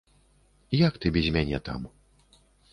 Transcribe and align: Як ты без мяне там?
Як 0.87 0.97
ты 1.05 1.13
без 1.19 1.29
мяне 1.37 1.63
там? 1.71 1.87